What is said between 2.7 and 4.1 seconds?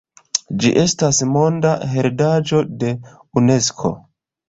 de Unesko.